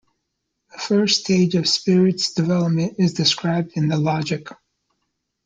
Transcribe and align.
The 0.73 0.79
first 0.79 1.19
stage 1.19 1.53
of 1.53 1.67
Spirit's 1.67 2.31
development 2.33 2.95
is 2.97 3.13
described 3.13 3.73
in 3.75 3.87
the 3.87 3.97
Logic. 3.97 4.47